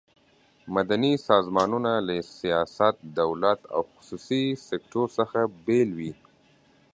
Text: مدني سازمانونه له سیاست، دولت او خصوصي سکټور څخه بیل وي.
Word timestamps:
مدني 0.75 1.13
سازمانونه 1.27 1.91
له 2.07 2.15
سیاست، 2.37 2.95
دولت 3.19 3.59
او 3.73 3.81
خصوصي 3.93 4.43
سکټور 4.67 5.07
څخه 5.19 5.39
بیل 5.65 5.89
وي. 5.97 6.11